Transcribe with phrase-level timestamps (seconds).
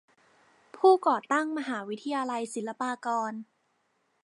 [0.77, 3.31] ผู้ก่อตั้งมหาวิทยาลัยศิลปากร